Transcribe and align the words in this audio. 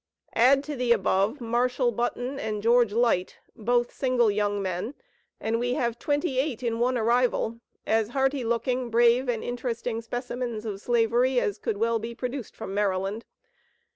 Add 0.33 0.63
to 0.63 0.75
the 0.75 0.91
above, 0.93 1.39
Marshall 1.39 1.91
Button 1.91 2.39
and 2.39 2.63
George 2.63 2.91
Light, 2.91 3.37
both 3.55 3.93
single 3.93 4.31
young 4.31 4.59
men, 4.59 4.95
and 5.39 5.59
we 5.59 5.75
have 5.75 5.99
twenty 5.99 6.39
eight 6.39 6.63
in 6.63 6.79
one 6.79 6.97
arrival, 6.97 7.59
as 7.85 8.07
hearty 8.07 8.43
looking, 8.43 8.89
brave 8.89 9.29
and 9.29 9.43
interesting 9.43 10.01
specimens 10.01 10.65
of 10.65 10.81
Slavery 10.81 11.39
as 11.39 11.59
could 11.59 11.77
well 11.77 11.99
be 11.99 12.15
produced 12.15 12.55
from 12.55 12.73
Maryland. 12.73 13.25